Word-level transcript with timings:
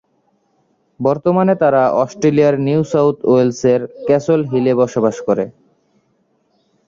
বর্তমানে 0.99 1.53
তারা 1.55 1.81
অস্ট্রেলিয়ার 2.03 2.55
নিউ 2.59 2.81
সাউথ 2.83 3.17
ওয়েলসের 3.23 3.81
ক্যাসল 4.07 4.41
হিলে 4.51 4.71
বসবাস 4.75 5.15
করছেন। 5.21 5.49